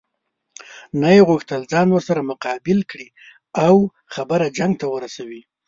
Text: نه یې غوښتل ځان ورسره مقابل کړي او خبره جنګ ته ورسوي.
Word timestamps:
نه 1.01 1.09
یې 1.15 1.21
غوښتل 1.29 1.61
ځان 1.71 1.87
ورسره 1.91 2.21
مقابل 2.31 2.79
کړي 2.91 3.07
او 3.65 3.75
خبره 4.13 4.47
جنګ 4.57 4.73
ته 4.81 4.85
ورسوي. 4.95 5.41